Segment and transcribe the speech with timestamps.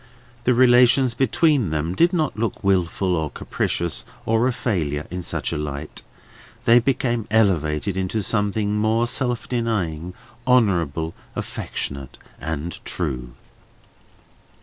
[0.45, 5.53] The relations between them did not look wilful, or capricious, or a failure, in such
[5.53, 6.01] a light;
[6.65, 10.15] they became elevated into something more self denying,
[10.47, 13.33] honourable, affectionate, and true.